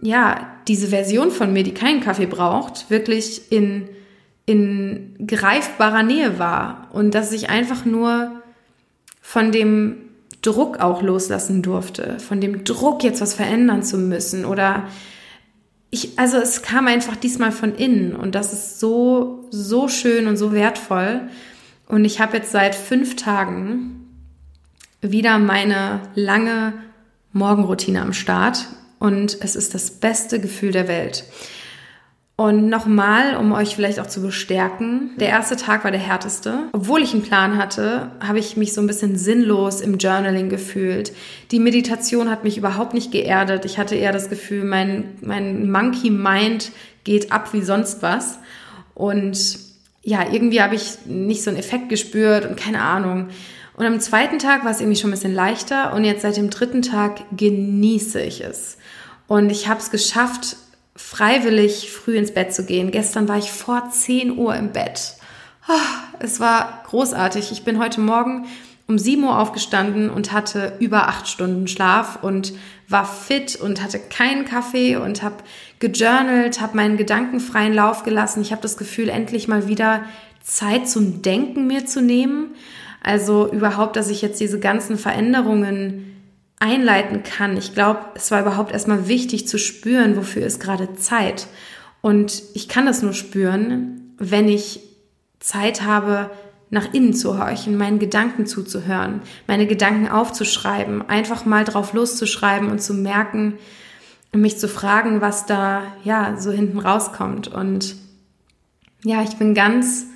[0.00, 3.88] ja, diese Version von mir, die keinen Kaffee braucht, wirklich in,
[4.46, 8.30] in greifbarer Nähe war und dass ich einfach nur
[9.20, 9.96] von dem
[10.42, 14.88] Druck auch loslassen durfte, von dem Druck jetzt was verändern zu müssen oder
[15.94, 20.38] ich, also es kam einfach diesmal von innen und das ist so, so schön und
[20.38, 21.28] so wertvoll.
[21.86, 24.08] Und ich habe jetzt seit fünf Tagen
[25.02, 26.72] wieder meine lange
[27.34, 28.68] Morgenroutine am Start
[29.00, 31.24] und es ist das beste Gefühl der Welt.
[32.36, 36.70] Und nochmal, um euch vielleicht auch zu bestärken, der erste Tag war der härteste.
[36.72, 41.12] Obwohl ich einen Plan hatte, habe ich mich so ein bisschen sinnlos im Journaling gefühlt.
[41.50, 43.64] Die Meditation hat mich überhaupt nicht geerdet.
[43.64, 46.72] Ich hatte eher das Gefühl, mein, mein Monkey Mind
[47.04, 48.38] geht ab wie sonst was.
[48.94, 49.58] Und
[50.02, 53.28] ja, irgendwie habe ich nicht so einen Effekt gespürt und keine Ahnung.
[53.74, 56.50] Und am zweiten Tag war es irgendwie schon ein bisschen leichter und jetzt seit dem
[56.50, 58.78] dritten Tag genieße ich es.
[59.28, 60.56] Und ich habe es geschafft,
[60.94, 62.90] freiwillig früh ins Bett zu gehen.
[62.90, 65.16] Gestern war ich vor 10 Uhr im Bett.
[66.18, 67.52] Es war großartig.
[67.52, 68.46] Ich bin heute Morgen
[68.88, 72.52] um 7 Uhr aufgestanden und hatte über acht Stunden Schlaf und
[72.88, 75.36] war fit und hatte keinen Kaffee und habe
[75.78, 78.42] gejournalt, habe meinen Gedanken freien Lauf gelassen.
[78.42, 80.04] Ich habe das Gefühl, endlich mal wieder
[80.42, 82.54] Zeit zum Denken mir zu nehmen.
[83.02, 86.11] Also überhaupt, dass ich jetzt diese ganzen Veränderungen
[86.62, 87.56] einleiten kann.
[87.56, 91.48] Ich glaube, es war überhaupt erstmal wichtig zu spüren, wofür ist gerade Zeit.
[92.02, 94.80] Und ich kann das nur spüren, wenn ich
[95.40, 96.30] Zeit habe,
[96.70, 102.80] nach innen zu horchen, meinen Gedanken zuzuhören, meine Gedanken aufzuschreiben, einfach mal drauf loszuschreiben und
[102.80, 103.58] zu merken
[104.32, 107.48] und mich zu fragen, was da ja so hinten rauskommt.
[107.48, 107.96] Und
[109.04, 110.06] ja, ich bin ganz,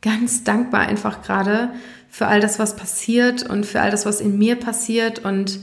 [0.00, 1.70] ganz dankbar einfach gerade
[2.08, 5.24] für all das, was passiert und für all das, was in mir passiert.
[5.24, 5.60] Und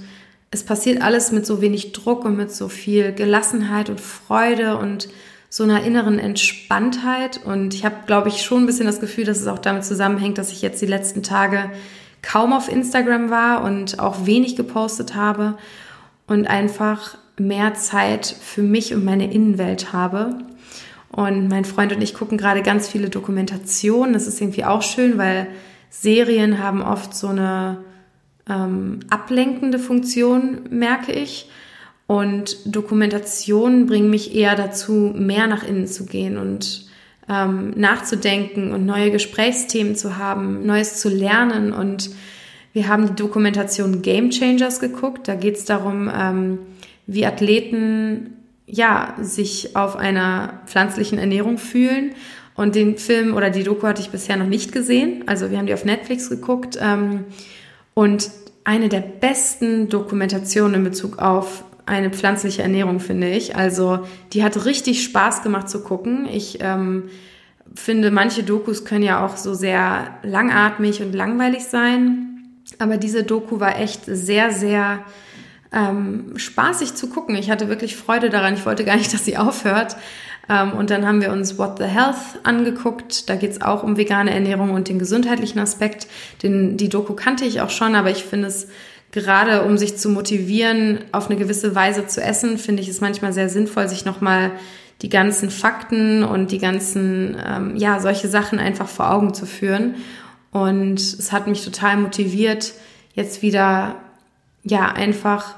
[0.51, 5.09] es passiert alles mit so wenig Druck und mit so viel Gelassenheit und Freude und
[5.49, 7.41] so einer inneren Entspanntheit.
[7.43, 10.37] Und ich habe, glaube ich, schon ein bisschen das Gefühl, dass es auch damit zusammenhängt,
[10.37, 11.71] dass ich jetzt die letzten Tage
[12.21, 15.57] kaum auf Instagram war und auch wenig gepostet habe
[16.27, 20.39] und einfach mehr Zeit für mich und meine Innenwelt habe.
[21.11, 24.13] Und mein Freund und ich gucken gerade ganz viele Dokumentationen.
[24.13, 25.47] Das ist irgendwie auch schön, weil
[25.89, 27.77] Serien haben oft so eine
[28.49, 31.49] ähm, ablenkende Funktion, merke ich.
[32.07, 36.87] Und Dokumentationen bringen mich eher dazu, mehr nach innen zu gehen und
[37.29, 41.71] ähm, nachzudenken und neue Gesprächsthemen zu haben, Neues zu lernen.
[41.71, 42.09] Und
[42.73, 45.27] wir haben die Dokumentation Game Changers geguckt.
[45.27, 46.59] Da geht es darum, ähm,
[47.05, 48.33] wie Athleten
[48.65, 52.15] ja sich auf einer pflanzlichen Ernährung fühlen.
[52.55, 55.23] Und den Film oder die Doku hatte ich bisher noch nicht gesehen.
[55.27, 56.77] Also wir haben die auf Netflix geguckt.
[56.81, 57.25] Ähm,
[57.99, 58.31] und
[58.63, 63.57] eine der besten Dokumentationen in Bezug auf eine pflanzliche Ernährung, finde ich.
[63.57, 66.25] Also die hat richtig Spaß gemacht zu gucken.
[66.31, 67.09] Ich ähm,
[67.75, 72.45] finde, manche Dokus können ja auch so sehr langatmig und langweilig sein.
[72.77, 75.03] Aber diese Doku war echt sehr, sehr
[75.73, 77.35] ähm, spaßig zu gucken.
[77.35, 78.53] Ich hatte wirklich Freude daran.
[78.53, 79.97] Ich wollte gar nicht, dass sie aufhört.
[80.49, 83.29] Ähm, und dann haben wir uns What the Health angeguckt.
[83.29, 86.07] Da geht es auch um vegane Ernährung und den gesundheitlichen Aspekt.
[86.43, 88.67] Den, die Doku kannte ich auch schon, aber ich finde es
[89.11, 93.33] gerade um sich zu motivieren, auf eine gewisse Weise zu essen, finde ich es manchmal
[93.33, 94.51] sehr sinnvoll, sich nochmal
[95.01, 99.95] die ganzen Fakten und die ganzen, ähm, ja, solche Sachen einfach vor Augen zu führen.
[100.51, 102.73] Und es hat mich total motiviert,
[103.13, 103.95] jetzt wieder,
[104.63, 105.55] ja, einfach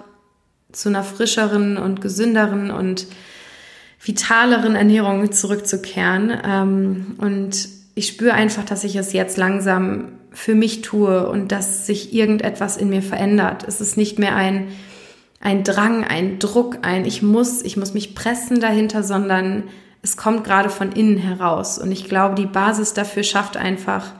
[0.71, 3.07] zu einer frischeren und gesünderen und
[4.01, 6.31] vitaleren Ernährung zurückzukehren.
[6.43, 11.85] Ähm, und ich spüre einfach, dass ich es jetzt langsam für mich tue und dass
[11.85, 13.65] sich irgendetwas in mir verändert.
[13.67, 14.69] Es ist nicht mehr ein,
[15.39, 19.63] ein Drang, ein Druck, ein Ich muss, ich muss mich pressen dahinter, sondern
[20.01, 21.77] es kommt gerade von innen heraus.
[21.77, 24.13] Und ich glaube, die Basis dafür schafft einfach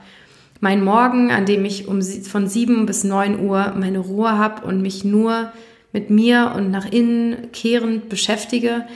[0.60, 4.80] mein Morgen, an dem ich um, von sieben bis neun Uhr meine Ruhe habe und
[4.80, 5.50] mich nur
[5.92, 8.86] mit mir und nach innen kehrend beschäftige.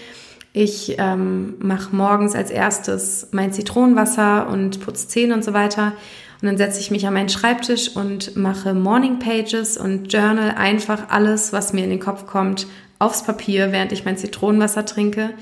[0.58, 5.92] Ich ähm, mache morgens als erstes mein Zitronenwasser und putze Zähne und so weiter.
[6.40, 11.10] Und dann setze ich mich an meinen Schreibtisch und mache Morning Pages und Journal einfach
[11.10, 12.66] alles, was mir in den Kopf kommt,
[12.98, 15.34] aufs Papier, während ich mein Zitronenwasser trinke.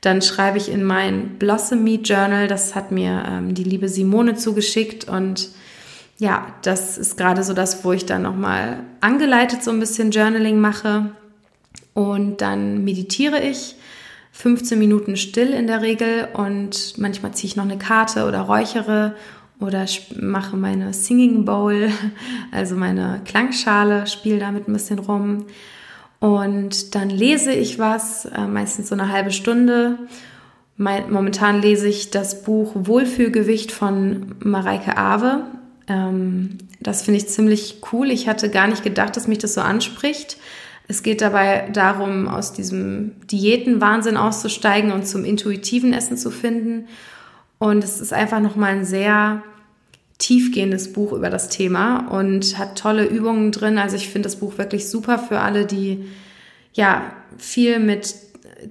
[0.00, 4.36] Dann schreibe ich in mein Blossom Me Journal, das hat mir ähm, die liebe Simone
[4.36, 5.48] zugeschickt und
[6.18, 10.60] ja, das ist gerade so das, wo ich dann nochmal angeleitet so ein bisschen Journaling
[10.60, 11.10] mache
[11.94, 13.74] und dann meditiere ich
[14.32, 19.14] 15 Minuten still in der Regel und manchmal ziehe ich noch eine Karte oder räuchere
[19.60, 19.86] oder
[20.20, 21.90] mache meine Singing Bowl,
[22.50, 25.46] also meine Klangschale, spiele damit ein bisschen rum.
[26.18, 29.98] Und dann lese ich was, äh, meistens so eine halbe Stunde.
[30.76, 35.44] Momentan lese ich das Buch Wohlfühlgewicht von Mareike Awe.
[35.88, 38.10] Ähm, das finde ich ziemlich cool.
[38.10, 40.36] Ich hatte gar nicht gedacht, dass mich das so anspricht.
[40.92, 46.86] Es geht dabei darum, aus diesem Diätenwahnsinn auszusteigen und zum intuitiven Essen zu finden.
[47.58, 49.42] Und es ist einfach nochmal ein sehr
[50.18, 53.78] tiefgehendes Buch über das Thema und hat tolle Übungen drin.
[53.78, 56.04] Also ich finde das Buch wirklich super für alle, die
[56.74, 58.14] ja viel mit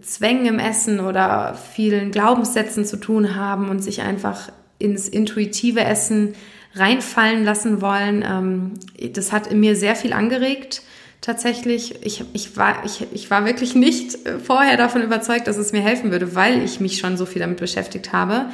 [0.03, 6.35] Zwängen im Essen oder vielen Glaubenssätzen zu tun haben und sich einfach ins intuitive Essen
[6.75, 8.23] reinfallen lassen wollen.
[8.23, 8.73] Ähm,
[9.11, 10.83] das hat in mir sehr viel angeregt.
[11.21, 15.81] Tatsächlich, ich, ich, war, ich, ich war wirklich nicht vorher davon überzeugt, dass es mir
[15.81, 18.47] helfen würde, weil ich mich schon so viel damit beschäftigt habe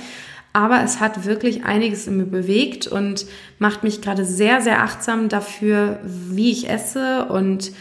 [0.57, 3.27] aber es hat wirklich einiges in mir bewegt und
[3.59, 7.73] macht mich gerade sehr, sehr achtsam dafür, wie ich esse und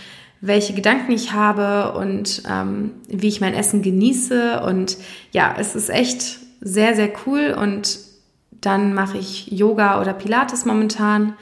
[0.42, 4.61] welche Gedanken ich habe und ähm, wie ich mein Essen genieße.
[4.61, 4.99] Und
[5.33, 7.57] ja, es ist echt sehr, sehr cool.
[7.59, 7.99] Und
[8.61, 11.33] dann mache ich Yoga oder Pilates momentan.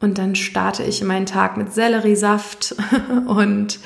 [0.00, 2.74] Und dann starte ich meinen Tag mit Selleriesaft
[3.26, 3.78] und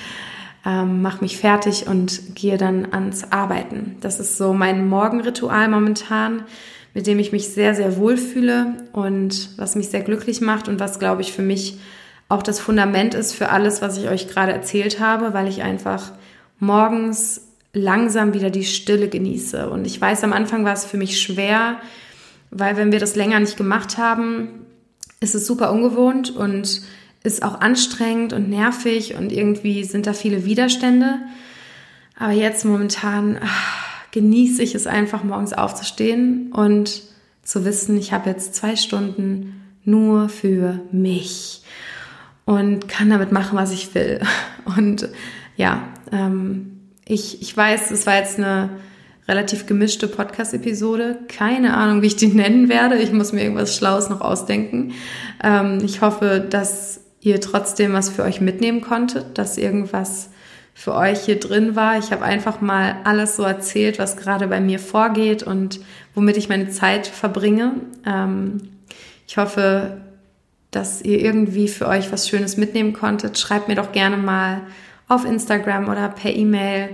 [0.67, 3.97] ähm, mache mich fertig und gehe dann ans Arbeiten.
[4.01, 6.45] Das ist so mein Morgenritual momentan
[6.99, 10.81] mit dem ich mich sehr, sehr wohl fühle und was mich sehr glücklich macht und
[10.81, 11.79] was, glaube ich, für mich
[12.29, 16.11] auch das Fundament ist für alles, was ich euch gerade erzählt habe, weil ich einfach
[16.59, 17.43] morgens
[17.73, 19.71] langsam wieder die Stille genieße.
[19.71, 21.77] Und ich weiß, am Anfang war es für mich schwer,
[22.51, 24.67] weil wenn wir das länger nicht gemacht haben,
[25.21, 26.83] ist es super ungewohnt und
[27.25, 31.19] ist auch anstrengend und nervig und irgendwie sind da viele Widerstände.
[32.19, 37.03] Aber jetzt momentan ach, genieße ich es einfach, morgens aufzustehen und
[37.43, 41.63] zu wissen, ich habe jetzt zwei Stunden nur für mich
[42.45, 44.21] und kann damit machen, was ich will.
[44.77, 45.09] Und
[45.57, 48.71] ja, ähm, ich, ich weiß, es war jetzt eine
[49.29, 51.19] relativ gemischte Podcast-Episode.
[51.29, 52.97] Keine Ahnung, wie ich die nennen werde.
[52.97, 54.95] Ich muss mir irgendwas Schlaues noch ausdenken.
[55.45, 60.31] Ähm, ich hoffe, dass ihr trotzdem was für euch mitnehmen konntet, dass irgendwas
[60.73, 61.99] für euch hier drin war.
[61.99, 65.81] Ich habe einfach mal alles so erzählt, was gerade bei mir vorgeht und
[66.15, 67.75] womit ich meine Zeit verbringe.
[68.07, 68.61] Ähm,
[69.27, 69.99] ich hoffe,
[70.71, 73.39] dass ihr irgendwie für euch was Schönes mitnehmen konntet.
[73.39, 74.63] Schreibt mir doch gerne mal
[75.09, 76.91] auf Instagram oder per E-Mail,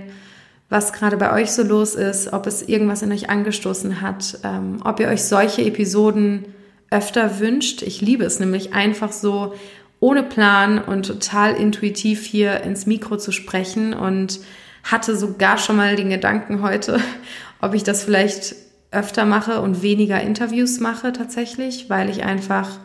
[0.69, 4.79] was gerade bei euch so los ist, ob es irgendwas in euch angestoßen hat, ähm,
[4.83, 6.45] ob ihr euch solche Episoden
[6.89, 7.81] öfter wünscht.
[7.81, 9.53] Ich liebe es nämlich einfach so
[9.99, 14.39] ohne Plan und total intuitiv hier ins Mikro zu sprechen und
[14.83, 16.99] hatte sogar schon mal den Gedanken heute,
[17.61, 18.55] ob ich das vielleicht
[18.91, 22.79] öfter mache und weniger Interviews mache tatsächlich, weil ich einfach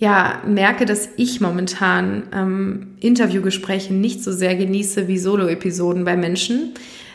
[0.00, 6.72] ja, merke, dass ich momentan ähm, Interviewgespräche nicht so sehr genieße wie Solo-Episoden bei Menschen.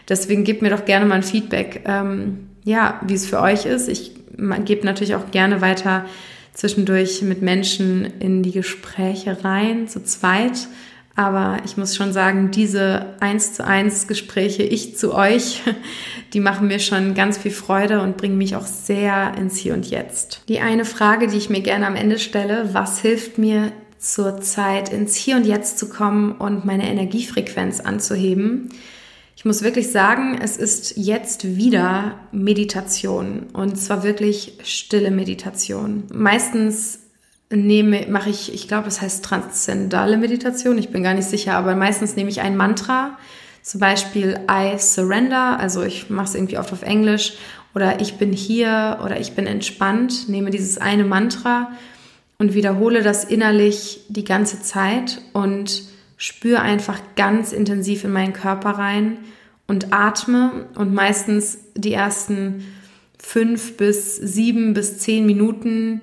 [0.08, 3.90] Deswegen gebt mir doch gerne mal ein Feedback, ähm, ja, wie es für euch ist.
[3.90, 4.12] Ich
[4.66, 6.06] gebe natürlich auch gerne weiter
[6.54, 10.68] zwischendurch mit Menschen in die Gespräche rein, zu zweit.
[11.16, 15.62] Aber ich muss schon sagen, diese eins zu eins Gespräche, ich zu euch,
[16.34, 19.90] die machen mir schon ganz viel Freude und bringen mich auch sehr ins Hier und
[19.90, 20.42] Jetzt.
[20.50, 24.90] Die eine Frage, die ich mir gerne am Ende stelle, was hilft mir zur Zeit
[24.90, 28.70] ins Hier und Jetzt zu kommen und meine Energiefrequenz anzuheben?
[29.38, 36.04] Ich muss wirklich sagen, es ist jetzt wieder Meditation und zwar wirklich stille Meditation.
[36.14, 37.05] Meistens
[37.50, 41.76] nehme, mache ich, ich glaube, es heißt transzendale Meditation, ich bin gar nicht sicher, aber
[41.76, 43.18] meistens nehme ich ein Mantra,
[43.62, 47.34] zum Beispiel I surrender, also ich mache es irgendwie oft auf Englisch,
[47.74, 51.72] oder ich bin hier oder ich bin entspannt, nehme dieses eine Mantra
[52.38, 55.84] und wiederhole das innerlich die ganze Zeit und
[56.18, 59.18] spüre einfach ganz intensiv in meinen Körper rein
[59.68, 60.68] und atme.
[60.76, 62.66] Und meistens die ersten
[63.18, 66.02] fünf bis sieben bis zehn Minuten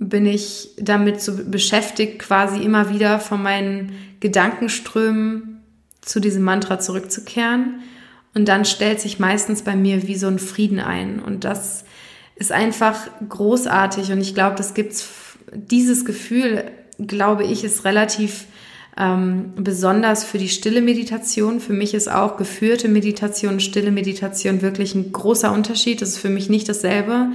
[0.00, 5.60] bin ich damit so beschäftigt, quasi immer wieder von meinen Gedankenströmen
[6.00, 7.82] zu diesem Mantra zurückzukehren.
[8.34, 11.20] Und dann stellt sich meistens bei mir wie so ein Frieden ein.
[11.20, 11.84] Und das
[12.34, 12.96] ist einfach
[13.28, 14.10] großartig.
[14.10, 15.06] Und ich glaube, das gibt's,
[15.52, 16.64] dieses Gefühl,
[16.98, 18.46] glaube ich, ist relativ
[18.96, 21.60] ähm, besonders für die stille Meditation.
[21.60, 26.00] Für mich ist auch geführte Meditation, stille Meditation wirklich ein großer Unterschied.
[26.00, 27.28] Das ist für mich nicht dasselbe.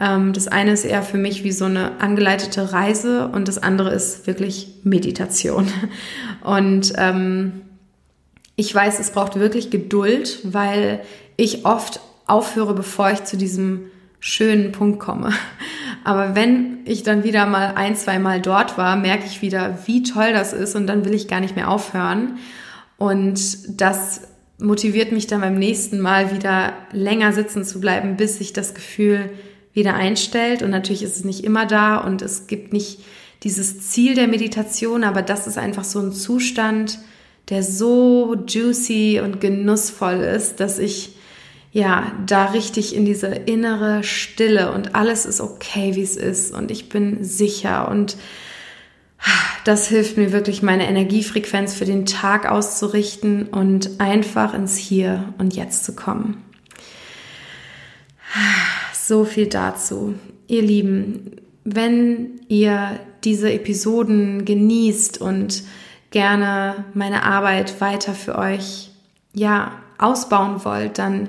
[0.00, 3.92] Ähm, das eine ist eher für mich wie so eine angeleitete Reise und das andere
[3.92, 5.68] ist wirklich Meditation.
[6.42, 7.62] Und ähm,
[8.56, 11.00] ich weiß, es braucht wirklich Geduld, weil
[11.36, 13.82] ich oft aufhöre, bevor ich zu diesem
[14.18, 15.32] schönen Punkt komme.
[16.04, 20.02] Aber wenn ich dann wieder mal ein, zwei Mal dort war, merke ich wieder, wie
[20.02, 22.38] toll das ist und dann will ich gar nicht mehr aufhören.
[22.98, 24.22] Und das
[24.58, 29.30] motiviert mich dann beim nächsten Mal wieder länger sitzen zu bleiben, bis ich das Gefühl
[29.74, 30.62] wieder einstellt.
[30.62, 33.00] Und natürlich ist es nicht immer da und es gibt nicht
[33.42, 36.98] dieses Ziel der Meditation, aber das ist einfach so ein Zustand,
[37.48, 41.16] der so juicy und genussvoll ist, dass ich
[41.72, 46.70] ja da richtig in diese innere Stille und alles ist okay, wie es ist und
[46.70, 48.16] ich bin sicher und
[49.64, 55.54] das hilft mir wirklich, meine Energiefrequenz für den Tag auszurichten und einfach ins Hier und
[55.54, 56.42] Jetzt zu kommen.
[59.04, 60.14] So viel dazu.
[60.46, 61.32] Ihr Lieben,
[61.64, 65.64] wenn ihr diese Episoden genießt und
[66.10, 68.90] gerne meine Arbeit weiter für euch
[69.32, 71.28] ja ausbauen wollt, dann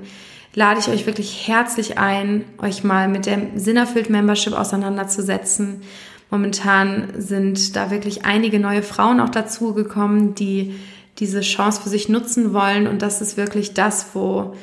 [0.53, 5.81] lade ich euch wirklich herzlich ein, euch mal mit der Sinnerfüllt Membership auseinanderzusetzen.
[6.29, 10.75] Momentan sind da wirklich einige neue Frauen auch dazugekommen, die
[11.17, 14.55] diese Chance für sich nutzen wollen und das ist wirklich das, wo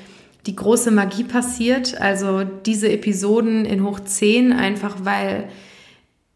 [0.47, 2.01] die große Magie passiert.
[2.01, 5.49] Also diese Episoden in hoch 10, einfach weil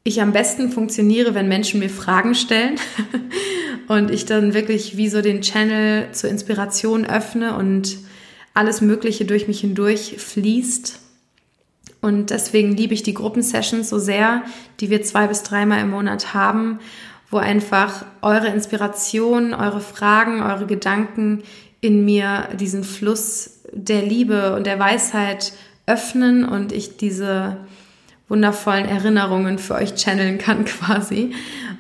[0.05, 2.76] ich am besten funktioniere, wenn Menschen mir Fragen stellen
[3.88, 7.98] und ich dann wirklich wie so den Channel zur Inspiration öffne und
[8.52, 11.00] alles Mögliche durch mich hindurch fließt.
[12.02, 14.42] Und deswegen liebe ich die Gruppensessions so sehr,
[14.80, 16.80] die wir zwei bis dreimal im Monat haben,
[17.30, 21.42] wo einfach eure Inspiration, eure Fragen, eure Gedanken
[21.80, 25.52] in mir diesen Fluss der Liebe und der Weisheit
[25.86, 27.58] öffnen und ich diese
[28.28, 31.32] wundervollen Erinnerungen für euch channeln kann quasi.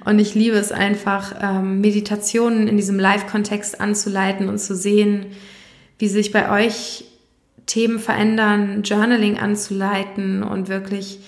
[0.04, 5.26] Und ich liebe es einfach, ähm, Meditationen in diesem Live-Kontext anzuleiten und zu sehen,
[5.98, 7.04] wie sich bei euch
[7.66, 11.20] Themen verändern, Journaling anzuleiten und wirklich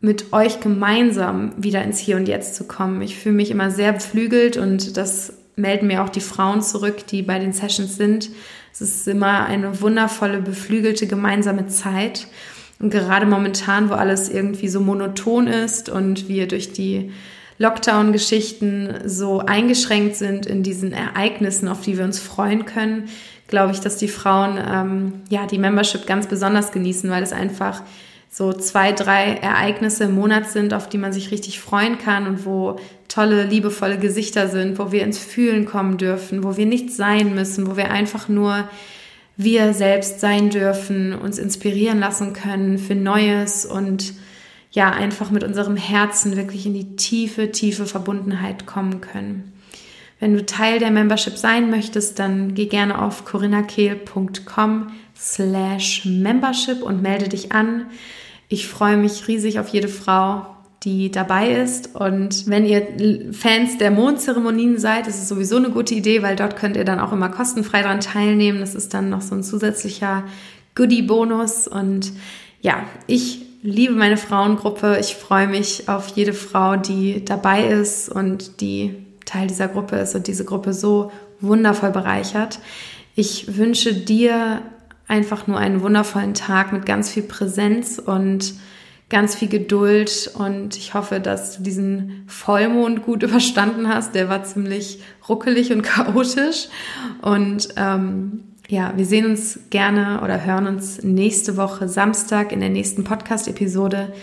[0.00, 3.02] mit euch gemeinsam wieder ins Hier und Jetzt zu kommen.
[3.02, 7.22] Ich fühle mich immer sehr beflügelt und das melden mir auch die Frauen zurück, die
[7.22, 8.30] bei den Sessions sind.
[8.72, 12.26] Es ist immer eine wundervolle, beflügelte gemeinsame Zeit.
[12.80, 17.12] Und gerade momentan, wo alles irgendwie so monoton ist und wir durch die
[17.58, 23.08] Lockdown-Geschichten so eingeschränkt sind in diesen Ereignissen, auf die wir uns freuen können,
[23.46, 27.82] glaube ich, dass die Frauen ähm, ja die Membership ganz besonders genießen, weil es einfach
[28.30, 32.46] so zwei, drei Ereignisse im Monat sind, auf die man sich richtig freuen kann und
[32.46, 32.80] wo
[33.12, 37.66] tolle, liebevolle Gesichter sind, wo wir ins Fühlen kommen dürfen, wo wir nicht sein müssen,
[37.66, 38.68] wo wir einfach nur
[39.36, 44.14] wir selbst sein dürfen, uns inspirieren lassen können für Neues und
[44.70, 49.52] ja, einfach mit unserem Herzen wirklich in die tiefe, tiefe Verbundenheit kommen können.
[50.18, 57.02] Wenn du Teil der Membership sein möchtest, dann geh gerne auf corinnakehl.com slash membership und
[57.02, 57.86] melde dich an.
[58.48, 60.51] Ich freue mich riesig auf jede Frau,
[60.84, 61.94] die dabei ist.
[61.94, 66.56] Und wenn ihr Fans der Mondzeremonien seid, ist es sowieso eine gute Idee, weil dort
[66.56, 68.60] könnt ihr dann auch immer kostenfrei daran teilnehmen.
[68.60, 70.24] Das ist dann noch so ein zusätzlicher
[70.74, 71.68] Goodie-Bonus.
[71.68, 72.12] Und
[72.60, 74.98] ja, ich liebe meine Frauengruppe.
[75.00, 80.16] Ich freue mich auf jede Frau, die dabei ist und die Teil dieser Gruppe ist
[80.16, 82.58] und diese Gruppe so wundervoll bereichert.
[83.14, 84.62] Ich wünsche dir
[85.06, 88.54] einfach nur einen wundervollen Tag mit ganz viel Präsenz und
[89.12, 94.16] ganz viel Geduld und ich hoffe, dass du diesen Vollmond gut überstanden hast.
[94.16, 96.68] Der war ziemlich ruckelig und chaotisch
[97.20, 102.70] und ähm, ja, wir sehen uns gerne oder hören uns nächste Woche Samstag in der
[102.70, 104.14] nächsten Podcast-Episode.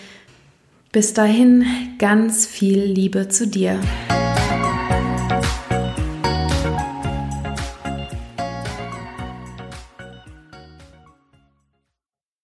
[0.92, 1.66] Bis dahin
[2.00, 3.80] ganz viel Liebe zu dir.